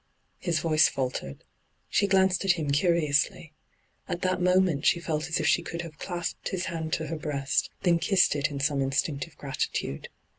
.'His 0.39 0.57
voice 0.57 0.87
faltered. 0.89 1.43
She 1.87 2.07
glanced 2.07 2.43
at 2.43 2.53
him 2.53 2.71
curiously. 2.71 3.53
At 4.09 4.23
that 4.23 4.41
moment 4.41 4.83
she 4.83 4.99
felt 4.99 5.27
as 5.29 5.39
if 5.39 5.45
she 5.45 5.61
could 5.61 5.83
have 5.83 5.99
clasped 5.99 6.49
his 6.49 6.65
hand 6.65 6.91
to 6.93 7.05
her 7.05 7.15
breast, 7.17 7.69
then 7.83 7.99
kissed 7.99 8.35
it 8.35 8.49
in 8.49 8.59
some 8.59 8.81
instinctive 8.81 9.37
gratitude. 9.37 10.09